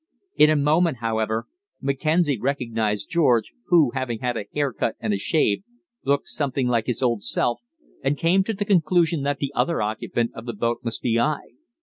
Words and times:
In 0.35 0.49
a 0.49 0.55
moment, 0.55 0.97
however, 0.97 1.45
Mackenzie 1.79 2.39
recognised 2.39 3.07
George, 3.11 3.53
who, 3.67 3.91
having 3.91 4.17
had 4.17 4.35
a 4.35 4.47
hair 4.51 4.73
cut 4.73 4.95
and 4.99 5.13
a 5.13 5.17
shave, 5.19 5.61
looked 6.03 6.27
something 6.27 6.67
like 6.67 6.87
his 6.87 7.03
old 7.03 7.21
self, 7.21 7.61
and 8.03 8.17
came 8.17 8.43
to 8.45 8.53
the 8.55 8.65
conclusion 8.65 9.21
that 9.21 9.37
the 9.37 9.53
other 9.53 9.79
occupant 9.79 10.31
of 10.33 10.47
the 10.47 10.53
boat 10.55 10.79
must 10.81 11.03
be 11.03 11.19
I. 11.19 11.51